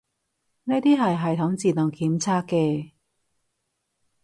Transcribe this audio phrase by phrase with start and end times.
[0.63, 2.91] 呢啲係系統自動檢測嘅